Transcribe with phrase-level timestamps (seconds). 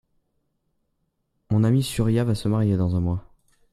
[1.51, 3.31] Mon amie Surya va se marier dans un mois.